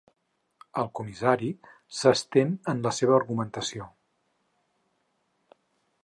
El 0.83 0.87
comissari 0.99 1.49
s'estén 1.97 2.55
en 2.73 2.81
la 2.87 2.93
seva 2.99 3.15
argumentació. 3.17 3.87